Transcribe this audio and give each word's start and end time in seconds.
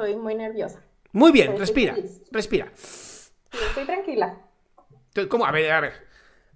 Soy 0.00 0.16
muy 0.16 0.34
nerviosa. 0.34 0.80
Muy 1.12 1.30
bien, 1.30 1.48
Estoy 1.48 1.60
respira, 1.60 1.94
feliz. 1.94 2.22
respira. 2.30 2.68
Sí, 2.74 3.30
Estoy 3.68 3.84
tranquila. 3.84 4.34
¿Cómo? 5.28 5.44
A 5.44 5.50
ver, 5.52 5.70
a 5.72 5.80
ver. 5.80 5.92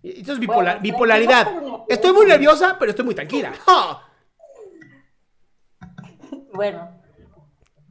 Esto 0.03 0.33
es 0.33 0.39
Bueno, 0.39 0.55
bipolar- 0.63 0.81
bipolaridad. 0.81 1.47
Estoy 1.91 2.13
muy 2.15 2.25
nerviosa, 2.25 2.77
pero 2.79 2.89
estoy 2.91 3.05
muy 3.05 3.15
tranquila. 3.15 3.53
Bueno, 6.55 7.03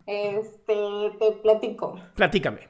este, 0.08 1.12
te 1.20 1.32
platico. 1.44 2.00
Platícame. 2.16 2.68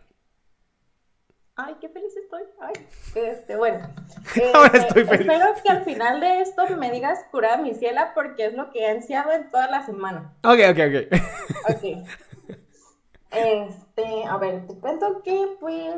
Ay, 1.55 1.75
qué 1.79 1.87
feliz 1.87 2.11
estoy. 2.17 2.41
Ay, 2.59 2.73
este, 3.15 3.55
bueno. 3.55 3.87
Ahora 4.55 4.71
Este, 4.73 4.87
estoy 4.87 5.03
feliz. 5.05 5.21
Espero 5.31 5.53
que 5.63 5.69
al 5.71 5.85
final 5.85 6.19
de 6.19 6.41
esto 6.41 6.63
me 6.77 6.91
digas 6.91 7.19
curada 7.31 7.57
mi 7.57 7.75
ciela 7.75 8.11
porque 8.13 8.47
es 8.47 8.53
lo 8.55 8.71
que 8.71 8.79
he 8.79 8.89
ansiado 8.89 9.31
en 9.31 9.49
toda 9.51 9.69
la 9.69 9.85
semana. 9.85 10.33
Ok, 10.43 10.59
ok, 10.71 10.79
ok. 10.89 11.75
Ok. 11.75 12.07
Este, 13.33 14.25
a 14.25 14.37
ver, 14.37 14.67
te 14.67 14.79
cuento 14.79 15.21
que 15.23 15.57
pues 15.59 15.95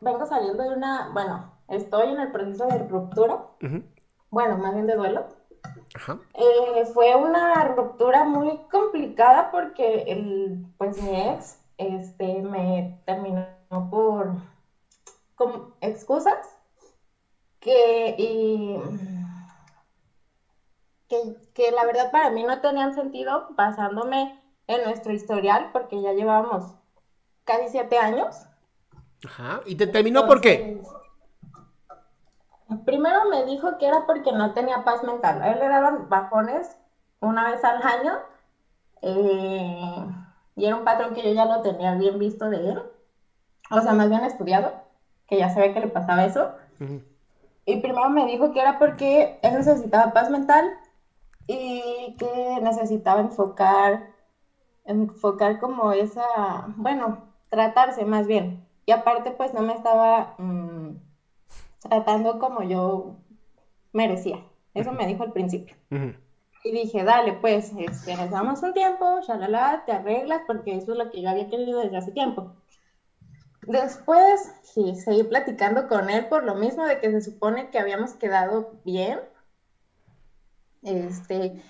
vengo 0.00 0.26
saliendo 0.26 0.62
de 0.62 0.74
una, 0.76 1.10
bueno, 1.12 1.52
estoy 1.68 2.08
en 2.10 2.20
el 2.20 2.32
proceso 2.32 2.66
de 2.66 2.78
ruptura. 2.78 3.46
Bueno, 4.30 4.58
más 4.58 4.74
bien 4.74 4.86
de 4.86 4.96
duelo. 4.96 5.26
Ajá. 5.94 6.18
Eh, 6.34 6.84
fue 6.94 7.14
una 7.14 7.64
ruptura 7.64 8.24
muy 8.24 8.58
complicada 8.70 9.50
porque 9.50 10.04
el, 10.08 10.66
pues 10.78 11.00
mi 11.02 11.20
ex 11.20 11.60
este, 11.76 12.42
me 12.42 13.00
terminó 13.04 13.46
por 13.90 14.32
con 15.34 15.74
excusas 15.80 16.58
que, 17.60 18.14
y, 18.18 18.76
que, 21.08 21.36
que 21.54 21.70
la 21.70 21.84
verdad 21.86 22.10
para 22.10 22.30
mí 22.30 22.42
no 22.42 22.60
tenían 22.60 22.94
sentido 22.94 23.48
basándome 23.50 24.40
en 24.66 24.84
nuestro 24.84 25.12
historial 25.12 25.70
porque 25.72 26.02
ya 26.02 26.12
llevábamos 26.12 26.77
casi 27.48 27.68
siete 27.70 27.98
años. 27.98 28.46
Ajá. 29.26 29.60
¿Y 29.66 29.74
te 29.74 29.86
terminó 29.88 30.26
por 30.26 30.40
qué? 30.40 30.54
Entonces, 30.54 30.98
Primero 32.84 33.24
me 33.30 33.46
dijo 33.46 33.78
que 33.78 33.86
era 33.86 34.06
porque 34.06 34.30
no 34.30 34.52
tenía 34.52 34.84
paz 34.84 35.02
mental. 35.02 35.42
A 35.42 35.52
él 35.52 35.58
le 35.58 35.68
daban 35.68 36.08
bajones 36.10 36.76
una 37.20 37.50
vez 37.50 37.64
al 37.64 37.82
año. 37.82 38.12
eh, 39.02 40.06
y 40.54 40.66
era 40.66 40.74
un 40.76 40.84
patrón 40.84 41.14
que 41.14 41.22
yo 41.22 41.32
ya 41.32 41.46
lo 41.46 41.62
tenía 41.62 41.94
bien 41.94 42.18
visto 42.18 42.50
de 42.50 42.56
él. 42.70 42.82
O 43.70 43.80
sea, 43.80 43.92
más 43.92 44.08
bien 44.10 44.24
estudiado, 44.24 44.72
que 45.28 45.38
ya 45.38 45.50
sabía 45.50 45.72
que 45.72 45.80
le 45.80 45.88
pasaba 45.88 46.24
eso. 46.24 46.50
Y 47.64 47.80
primero 47.80 48.10
me 48.10 48.26
dijo 48.26 48.52
que 48.52 48.60
era 48.60 48.78
porque 48.78 49.38
él 49.42 49.54
necesitaba 49.54 50.12
paz 50.12 50.30
mental 50.30 50.68
y 51.46 52.16
que 52.18 52.58
necesitaba 52.60 53.20
enfocar, 53.20 54.10
enfocar 54.84 55.60
como 55.60 55.92
esa, 55.92 56.64
bueno, 56.76 57.27
tratarse 57.50 58.04
más 58.04 58.26
bien. 58.26 58.66
Y 58.86 58.92
aparte, 58.92 59.30
pues 59.32 59.52
no 59.54 59.62
me 59.62 59.74
estaba 59.74 60.34
mm, 60.38 60.96
tratando 61.80 62.38
como 62.38 62.62
yo 62.62 63.16
merecía. 63.92 64.44
Eso 64.74 64.92
me 64.92 65.06
dijo 65.06 65.22
al 65.22 65.32
principio. 65.32 65.76
Y 66.64 66.72
dije, 66.72 67.04
dale, 67.04 67.34
pues, 67.34 67.72
este, 67.78 68.16
nos 68.16 68.30
damos 68.30 68.62
un 68.62 68.74
tiempo, 68.74 69.20
shalala, 69.26 69.82
te 69.86 69.92
arreglas, 69.92 70.42
porque 70.46 70.76
eso 70.76 70.92
es 70.92 70.98
lo 70.98 71.10
que 71.10 71.22
yo 71.22 71.30
había 71.30 71.48
querido 71.48 71.80
desde 71.80 71.96
hace 71.96 72.12
tiempo. 72.12 72.54
Después, 73.62 74.52
sí, 74.62 74.94
seguí 74.96 75.24
platicando 75.24 75.88
con 75.88 76.08
él 76.08 76.26
por 76.26 76.44
lo 76.44 76.54
mismo 76.54 76.86
de 76.86 76.98
que 77.00 77.10
se 77.10 77.20
supone 77.20 77.70
que 77.70 77.78
habíamos 77.78 78.14
quedado 78.14 78.72
bien. 78.84 79.20
Este, 80.82 81.62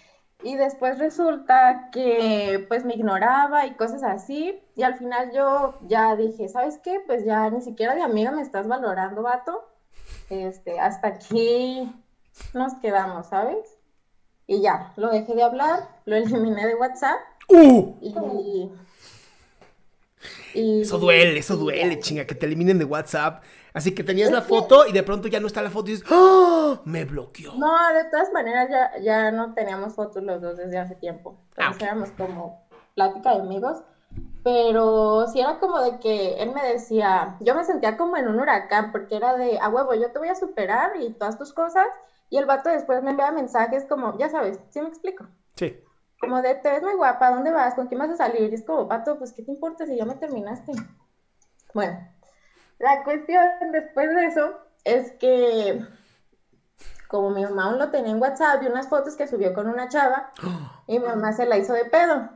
y 0.42 0.56
después 0.56 0.98
resulta 0.98 1.90
que 1.90 2.64
pues 2.68 2.84
me 2.84 2.94
ignoraba 2.94 3.66
y 3.66 3.74
cosas 3.74 4.02
así. 4.02 4.60
Y 4.76 4.82
al 4.82 4.96
final 4.96 5.32
yo 5.32 5.74
ya 5.86 6.14
dije, 6.16 6.48
¿sabes 6.48 6.78
qué? 6.78 7.00
Pues 7.06 7.24
ya 7.24 7.50
ni 7.50 7.60
siquiera 7.60 7.94
de 7.94 8.02
amiga 8.02 8.30
me 8.30 8.42
estás 8.42 8.68
valorando, 8.68 9.22
vato. 9.22 9.68
Este, 10.30 10.78
hasta 10.78 11.08
aquí 11.08 11.92
nos 12.54 12.74
quedamos, 12.74 13.26
¿sabes? 13.28 13.78
Y 14.46 14.60
ya, 14.62 14.92
lo 14.96 15.10
dejé 15.10 15.34
de 15.34 15.42
hablar, 15.42 15.88
lo 16.04 16.16
eliminé 16.16 16.66
de 16.66 16.74
WhatsApp 16.74 17.18
¡Uh! 17.48 17.94
y... 18.00 18.70
y- 20.54 20.82
Eso 20.82 20.98
duele, 20.98 21.38
eso 21.38 21.56
duele, 21.56 21.98
chinga, 22.00 22.26
que 22.26 22.34
te 22.34 22.46
eliminen 22.46 22.78
de 22.78 22.84
WhatsApp. 22.84 23.42
Así 23.72 23.94
que 23.94 24.02
tenías 24.02 24.30
la 24.30 24.42
foto 24.42 24.86
y 24.86 24.92
de 24.92 25.02
pronto 25.02 25.28
ya 25.28 25.40
no 25.40 25.46
está 25.46 25.62
la 25.62 25.70
foto 25.70 25.90
y 25.90 25.94
dices, 25.94 26.06
¡Ah! 26.10 26.80
Me 26.84 27.04
bloqueó. 27.04 27.54
No, 27.54 27.92
de 27.94 28.04
todas 28.10 28.32
maneras 28.32 28.68
ya, 28.70 28.98
ya 29.00 29.30
no 29.30 29.54
teníamos 29.54 29.94
fotos 29.94 30.22
los 30.22 30.40
dos 30.40 30.56
desde 30.56 30.78
hace 30.78 30.94
tiempo. 30.96 31.38
Ah, 31.56 31.72
Entonces 31.72 31.76
ok. 31.76 31.82
éramos 31.82 32.10
como 32.12 32.66
plática 32.94 33.34
de 33.34 33.40
amigos. 33.42 33.78
Pero 34.42 35.26
sí 35.32 35.40
era 35.40 35.58
como 35.58 35.80
de 35.80 35.98
que 35.98 36.40
él 36.42 36.52
me 36.54 36.62
decía, 36.72 37.36
yo 37.40 37.54
me 37.54 37.64
sentía 37.64 37.96
como 37.96 38.16
en 38.16 38.28
un 38.28 38.40
huracán, 38.40 38.92
porque 38.92 39.16
era 39.16 39.36
de, 39.36 39.58
a 39.58 39.68
huevo, 39.68 39.94
yo 39.94 40.10
te 40.10 40.18
voy 40.18 40.28
a 40.28 40.34
superar 40.34 40.92
y 41.00 41.10
todas 41.12 41.36
tus 41.38 41.52
cosas. 41.52 41.86
Y 42.30 42.38
el 42.38 42.46
vato 42.46 42.68
después 42.70 43.02
me 43.02 43.10
enviaba 43.10 43.32
mensajes 43.32 43.84
como, 43.86 44.16
ya 44.18 44.28
sabes, 44.28 44.58
¿sí 44.70 44.80
me 44.80 44.88
explico? 44.88 45.26
Sí. 45.56 45.76
Como 46.20 46.42
de, 46.42 46.56
te 46.56 46.70
ves 46.70 46.82
muy 46.82 46.94
guapa, 46.94 47.30
¿dónde 47.30 47.52
vas? 47.52 47.74
¿Con 47.74 47.86
quién 47.86 48.00
vas 48.00 48.10
a 48.10 48.16
salir? 48.16 48.50
Y 48.50 48.54
es 48.54 48.64
como, 48.64 48.86
vato, 48.86 49.18
pues, 49.18 49.32
¿qué 49.32 49.42
te 49.42 49.52
importa 49.52 49.86
si 49.86 49.96
ya 49.96 50.04
me 50.04 50.16
terminaste? 50.16 50.72
Bueno, 51.74 51.96
la 52.78 53.04
cuestión 53.04 53.44
después 53.72 54.14
de 54.14 54.26
eso 54.26 54.58
es 54.84 55.12
que, 55.12 55.84
como 57.08 57.30
mi 57.30 57.44
mamá 57.44 57.66
aún 57.66 57.78
lo 57.78 57.90
tenía 57.90 58.12
en 58.12 58.20
WhatsApp, 58.20 58.60
vi 58.60 58.66
unas 58.66 58.88
fotos 58.88 59.16
que 59.16 59.28
subió 59.28 59.54
con 59.54 59.68
una 59.68 59.88
chava 59.88 60.32
y 60.86 60.98
mi 60.98 61.06
mamá 61.06 61.32
se 61.32 61.46
la 61.46 61.56
hizo 61.56 61.72
de 61.72 61.84
pedo. 61.84 62.30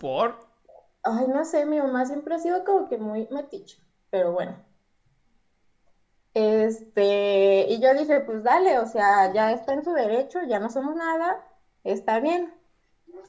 ¿Por? 0.00 0.38
Ay, 1.02 1.26
no 1.28 1.44
sé, 1.44 1.64
mi 1.64 1.80
mamá 1.80 2.06
siempre 2.06 2.34
ha 2.34 2.38
sido 2.38 2.64
como 2.64 2.88
que 2.88 2.98
muy 2.98 3.28
metiche, 3.30 3.78
pero 4.10 4.32
bueno. 4.32 4.56
Este, 6.34 7.66
y 7.68 7.80
yo 7.80 7.94
dije, 7.94 8.20
pues 8.20 8.42
dale, 8.42 8.78
o 8.78 8.86
sea, 8.86 9.32
ya 9.32 9.52
está 9.52 9.72
en 9.72 9.84
su 9.84 9.92
derecho, 9.92 10.40
ya 10.44 10.60
no 10.60 10.70
somos 10.70 10.94
nada, 10.94 11.44
está 11.84 12.20
bien. 12.20 12.57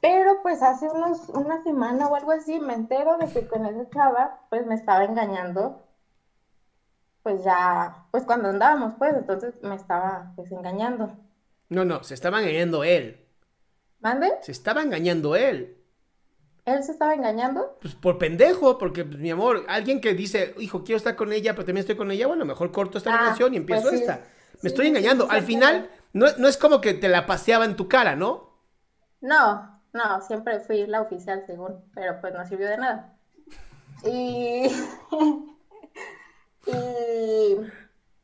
Pero 0.01 0.41
pues 0.41 0.61
hace 0.61 0.89
unos, 0.89 1.29
una 1.29 1.63
semana 1.63 2.07
o 2.09 2.15
algo 2.15 2.31
así 2.31 2.59
me 2.59 2.73
entero 2.73 3.17
de 3.17 3.31
que 3.31 3.47
con 3.47 3.65
esa 3.65 3.89
chava, 3.89 4.41
pues 4.49 4.65
me 4.65 4.75
estaba 4.75 5.05
engañando, 5.05 5.81
pues 7.23 7.43
ya, 7.45 8.07
pues 8.11 8.25
cuando 8.25 8.49
andábamos, 8.49 8.95
pues 8.97 9.13
entonces 9.15 9.53
me 9.63 9.75
estaba 9.75 10.33
pues 10.35 10.51
engañando. 10.51 11.15
No, 11.69 11.83
no, 11.85 12.03
se 12.03 12.13
estaba 12.15 12.41
engañando 12.41 12.83
él. 12.83 13.25
¿Mande? 14.01 14.29
Se 14.41 14.51
estaba 14.51 14.81
engañando 14.81 15.37
él. 15.37 15.77
¿Él 16.63 16.83
se 16.83 16.93
estaba 16.93 17.13
engañando? 17.15 17.77
Pues 17.81 17.95
por 17.95 18.17
pendejo, 18.17 18.77
porque 18.77 19.05
pues, 19.05 19.17
mi 19.19 19.31
amor, 19.31 19.65
alguien 19.69 20.01
que 20.01 20.13
dice, 20.13 20.53
hijo, 20.59 20.83
quiero 20.83 20.97
estar 20.97 21.15
con 21.15 21.31
ella, 21.31 21.53
pero 21.53 21.65
también 21.65 21.81
estoy 21.81 21.95
con 21.95 22.11
ella, 22.11 22.27
bueno, 22.27 22.45
mejor 22.45 22.71
corto 22.71 22.97
esta 22.97 23.11
Ah, 23.11 23.17
relación 23.17 23.53
y 23.53 23.57
empiezo 23.57 23.89
pues 23.89 23.99
sí. 23.99 24.03
esta. 24.03 24.25
Me 24.61 24.67
Sí, 24.67 24.69
estoy 24.69 24.87
engañando. 24.87 25.27
sí, 25.29 25.31
Al 25.31 25.43
final, 25.43 25.89
no, 26.13 26.27
no 26.37 26.47
es 26.49 26.57
como 26.57 26.81
que 26.81 26.93
te 26.93 27.07
la 27.07 27.25
paseaba 27.25 27.63
en 27.65 27.75
tu 27.77 27.87
cara, 27.87 28.15
¿no? 28.17 28.49
No, 29.21 29.78
no, 29.93 30.21
siempre 30.21 30.59
fui 30.59 30.85
la 30.87 31.01
oficial 31.01 31.43
según, 31.45 31.83
pero 31.93 32.19
pues 32.21 32.33
no 32.33 32.45
sirvió 32.45 32.67
de 32.69 32.77
nada. 32.77 33.05
Y, 34.03 34.67
y, 36.65 37.55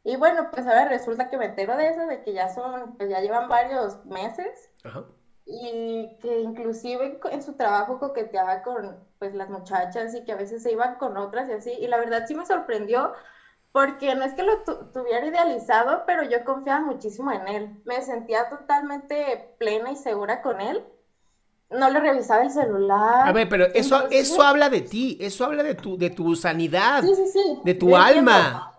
y 0.03 0.15
bueno, 0.17 0.49
pues 0.51 0.65
ahora 0.67 0.85
resulta 0.85 1.29
que 1.29 1.37
me 1.37 1.45
entero 1.45 1.75
de 1.75 1.89
eso, 1.89 2.05
de 2.07 2.21
que 2.23 2.33
ya 2.33 2.49
son, 2.49 2.95
pues 2.97 3.09
ya 3.09 3.19
llevan 3.21 3.47
varios 3.47 4.03
meses 4.05 4.47
Ajá. 4.83 5.03
y 5.45 6.17
que 6.21 6.41
inclusive 6.41 7.19
en 7.31 7.41
su 7.43 7.55
trabajo 7.55 7.99
coqueteaba 7.99 8.61
con 8.63 8.99
pues 9.19 9.33
las 9.35 9.49
muchachas 9.49 10.13
y 10.15 10.23
que 10.23 10.33
a 10.33 10.35
veces 10.35 10.63
se 10.63 10.71
iban 10.71 10.97
con 10.97 11.17
otras 11.17 11.49
y 11.49 11.53
así. 11.53 11.71
Y 11.79 11.87
la 11.87 11.97
verdad 11.97 12.25
sí 12.27 12.35
me 12.35 12.45
sorprendió 12.45 13.11
porque 13.71 14.15
no 14.15 14.25
es 14.25 14.33
que 14.35 14.43
lo 14.43 14.63
tu- 14.63 14.91
tuviera 14.91 15.27
idealizado, 15.27 16.03
pero 16.07 16.23
yo 16.23 16.43
confiaba 16.43 16.81
muchísimo 16.81 17.31
en 17.31 17.47
él. 17.49 17.81
Me 17.85 18.01
sentía 18.03 18.49
totalmente 18.49 19.45
plena 19.59 19.91
y 19.91 19.97
segura 19.97 20.41
con 20.41 20.61
él. 20.61 20.83
No 21.69 21.89
le 21.89 21.99
revisaba 21.99 22.43
el 22.43 22.51
celular. 22.51 23.27
A 23.27 23.31
ver, 23.31 23.49
pero 23.49 23.65
eso, 23.65 24.07
eso 24.11 24.41
habla 24.43 24.69
de 24.69 24.81
ti, 24.81 25.17
eso 25.19 25.45
habla 25.45 25.63
de 25.63 25.75
tu, 25.75 25.97
de 25.97 26.09
tu 26.11 26.35
sanidad, 26.35 27.01
Sí, 27.01 27.15
sí, 27.15 27.27
sí. 27.27 27.61
de 27.63 27.73
tu 27.73 27.89
Yo 27.89 27.97
alma. 27.97 28.37
entiendo. 28.37 28.71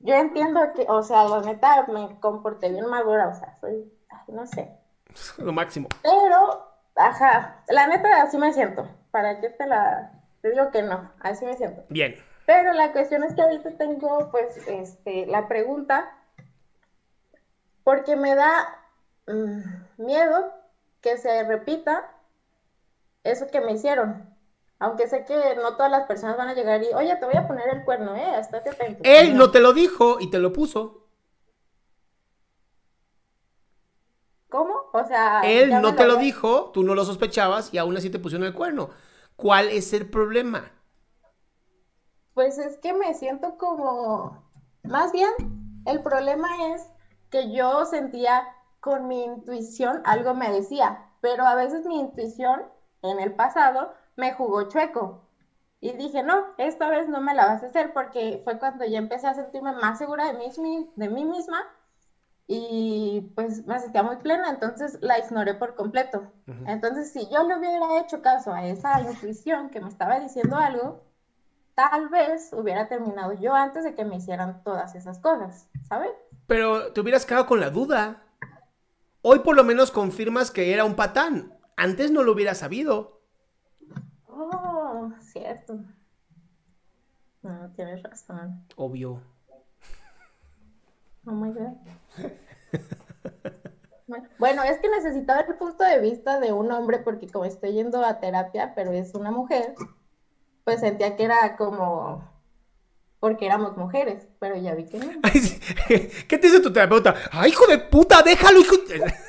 Yo 0.00 0.14
entiendo 0.14 0.60
que, 0.74 0.86
o 0.88 1.02
sea, 1.02 1.24
la 1.24 1.40
neta 1.40 1.86
me 1.88 2.20
comporté 2.20 2.68
bien 2.68 2.86
madura, 2.86 3.28
o 3.28 3.34
sea, 3.34 3.56
soy, 3.60 3.90
no 4.28 4.46
sé. 4.46 4.70
Lo 5.38 5.52
máximo. 5.52 5.88
Pero, 6.02 6.70
ajá, 6.96 7.62
la 7.68 7.86
neta 7.86 8.22
así 8.22 8.38
me 8.38 8.52
siento. 8.52 8.88
¿Para 9.10 9.40
qué 9.40 9.48
te 9.50 9.66
la 9.66 10.12
te 10.42 10.50
digo 10.50 10.70
que 10.70 10.82
no? 10.82 11.10
Así 11.20 11.44
me 11.44 11.56
siento. 11.56 11.82
Bien. 11.88 12.14
Pero 12.46 12.72
la 12.72 12.92
cuestión 12.92 13.24
es 13.24 13.34
que 13.34 13.42
ahorita 13.42 13.76
tengo, 13.76 14.30
pues, 14.30 14.56
este, 14.68 15.26
la 15.26 15.48
pregunta, 15.48 16.10
porque 17.84 18.16
me 18.16 18.34
da 18.34 18.68
mm, 19.26 20.02
miedo 20.04 20.52
que 21.00 21.16
se 21.18 21.44
repita 21.44 22.10
eso 23.24 23.46
que 23.48 23.60
me 23.60 23.72
hicieron. 23.72 24.34
Aunque 24.80 25.08
sé 25.08 25.24
que 25.24 25.56
no 25.56 25.76
todas 25.76 25.90
las 25.90 26.06
personas 26.06 26.36
van 26.36 26.48
a 26.48 26.54
llegar 26.54 26.82
y, 26.82 26.92
oye, 26.94 27.16
te 27.16 27.24
voy 27.26 27.36
a 27.36 27.48
poner 27.48 27.68
el 27.68 27.84
cuerno, 27.84 28.14
¿eh? 28.14 28.38
Estate 28.38 28.70
atento. 28.70 29.00
Él 29.04 29.36
no 29.36 29.50
te 29.50 29.60
lo 29.60 29.72
dijo 29.72 30.18
y 30.20 30.30
te 30.30 30.38
lo 30.38 30.52
puso. 30.52 31.08
¿Cómo? 34.48 34.74
O 34.92 35.04
sea, 35.04 35.42
Él 35.44 35.70
no 35.82 35.94
te 35.94 36.06
lo 36.06 36.14
había- 36.14 36.24
dijo, 36.24 36.70
tú 36.72 36.82
no 36.82 36.94
lo 36.94 37.04
sospechabas 37.04 37.72
y 37.74 37.78
aún 37.78 37.96
así 37.96 38.08
te 38.08 38.18
pusieron 38.18 38.46
el 38.46 38.54
cuerno. 38.54 38.90
¿Cuál 39.36 39.68
es 39.68 39.92
el 39.92 40.08
problema? 40.08 40.70
Pues 42.34 42.56
es 42.58 42.78
que 42.78 42.92
me 42.94 43.14
siento 43.14 43.58
como, 43.58 44.42
más 44.84 45.12
bien, 45.12 45.30
el 45.86 46.02
problema 46.02 46.48
es 46.74 46.86
que 47.30 47.52
yo 47.52 47.84
sentía 47.84 48.46
con 48.80 49.06
mi 49.08 49.24
intuición 49.24 50.00
algo 50.04 50.34
me 50.34 50.50
decía, 50.50 51.10
pero 51.20 51.44
a 51.46 51.54
veces 51.56 51.84
mi 51.84 51.98
intuición 51.98 52.62
en 53.02 53.20
el 53.20 53.32
pasado 53.34 53.94
me 54.16 54.32
jugó 54.32 54.68
chueco. 54.68 55.22
Y 55.80 55.92
dije, 55.92 56.22
no, 56.22 56.46
esta 56.58 56.88
vez 56.88 57.08
no 57.08 57.20
me 57.20 57.34
la 57.34 57.46
vas 57.46 57.62
a 57.62 57.66
hacer 57.66 57.92
porque 57.92 58.40
fue 58.44 58.58
cuando 58.58 58.84
ya 58.84 58.98
empecé 58.98 59.28
a 59.28 59.34
sentirme 59.34 59.72
más 59.72 59.98
segura 59.98 60.26
de 60.26 60.32
mí, 60.32 60.90
de 60.96 61.08
mí 61.08 61.24
misma 61.24 61.64
y 62.50 63.30
pues 63.34 63.66
me 63.66 63.78
sentía 63.78 64.02
muy 64.02 64.16
plena, 64.16 64.48
entonces 64.48 64.98
la 65.02 65.18
ignoré 65.18 65.52
por 65.52 65.74
completo. 65.74 66.32
Entonces, 66.66 67.12
si 67.12 67.28
yo 67.28 67.46
le 67.46 67.58
hubiera 67.58 68.00
hecho 68.00 68.22
caso 68.22 68.54
a 68.54 68.66
esa 68.66 69.02
intuición 69.02 69.68
que 69.68 69.82
me 69.82 69.88
estaba 69.88 70.18
diciendo 70.18 70.56
algo, 70.56 71.04
tal 71.74 72.08
vez 72.08 72.50
hubiera 72.54 72.88
terminado 72.88 73.34
yo 73.34 73.54
antes 73.54 73.84
de 73.84 73.94
que 73.94 74.06
me 74.06 74.16
hicieran 74.16 74.64
todas 74.64 74.94
esas 74.94 75.18
cosas, 75.18 75.68
¿sabes? 75.86 76.10
Pero 76.46 76.90
te 76.94 77.02
hubieras 77.02 77.26
quedado 77.26 77.44
con 77.44 77.60
la 77.60 77.68
duda. 77.68 78.22
Hoy 79.20 79.40
por 79.40 79.54
lo 79.54 79.62
menos 79.62 79.90
confirmas 79.90 80.50
que 80.50 80.72
era 80.72 80.86
un 80.86 80.96
patán. 80.96 81.52
Antes 81.78 82.10
no 82.10 82.24
lo 82.24 82.32
hubieras 82.32 82.58
sabido. 82.58 83.22
Oh, 84.26 85.12
cierto. 85.20 85.78
No, 87.40 87.70
tienes 87.76 88.02
razón. 88.02 88.66
Obvio. 88.74 89.22
Oh 91.24 91.30
my 91.30 91.52
God. 91.52 91.76
Bueno, 94.38 94.64
es 94.64 94.78
que 94.78 94.88
necesitaba 94.88 95.42
el 95.42 95.54
punto 95.54 95.84
de 95.84 96.00
vista 96.00 96.40
de 96.40 96.52
un 96.52 96.72
hombre 96.72 96.98
porque 96.98 97.28
como 97.28 97.44
estoy 97.44 97.74
yendo 97.74 98.04
a 98.04 98.18
terapia, 98.18 98.72
pero 98.74 98.90
es 98.90 99.14
una 99.14 99.30
mujer, 99.30 99.74
pues 100.64 100.80
sentía 100.80 101.14
que 101.14 101.24
era 101.24 101.56
como 101.56 102.28
porque 103.20 103.46
éramos 103.46 103.76
mujeres, 103.76 104.26
pero 104.40 104.56
ya 104.56 104.74
vi 104.74 104.86
que 104.86 104.98
no. 104.98 105.12
Ay. 105.22 105.60
¿Qué 106.28 106.38
te 106.38 106.48
dice 106.48 106.60
tu 106.60 106.72
terapeuta? 106.72 107.14
¡Ay, 107.30 107.50
hijo 107.50 107.66
de 107.66 107.78
puta! 107.78 108.22
¡Déjalo, 108.22 108.60
hijo! 108.60 108.76
de-". 108.78 109.27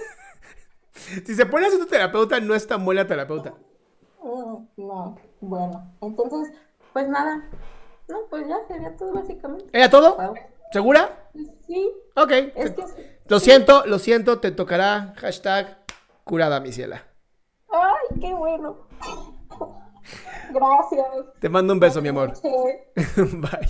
Si 1.26 1.36
se 1.36 1.46
pone 1.46 1.68
así 1.68 1.78
tu 1.78 1.86
terapeuta, 1.86 2.40
no 2.40 2.54
es 2.56 2.66
tan 2.68 2.84
buena 2.86 3.06
terapeuta. 3.08 3.54
Mm, 4.24 4.66
No, 4.78 5.18
bueno, 5.42 5.94
entonces, 6.02 6.54
pues 6.94 7.08
nada. 7.08 7.50
No, 8.08 8.18
pues 8.30 8.48
ya 8.48 8.58
sería 8.68 8.96
todo 8.98 9.14
básicamente. 9.14 9.66
¿Era 9.72 9.90
todo? 9.90 10.16
Wow. 10.16 10.34
¿Segura? 10.72 11.30
Sí, 11.68 11.92
Ok. 12.16 12.32
es 12.56 12.72
que 12.72 12.88
sí. 12.88 13.02
Lo 13.28 13.40
siento, 13.40 13.86
lo 13.86 14.00
siento, 14.00 14.40
te 14.40 14.52
tocará 14.52 15.14
hashtag 15.18 15.78
curada, 16.24 16.60
mi 16.60 16.72
ciela. 16.72 17.04
Ay, 17.72 18.20
qué 18.20 18.34
bueno. 18.34 18.88
Gracias. 20.52 21.06
Te 21.40 21.50
mando 21.50 21.74
un 21.74 21.80
beso, 21.80 22.02
mi 22.02 22.10
amor. 22.10 22.36
Sí. 22.36 22.50
Bye. 23.16 23.70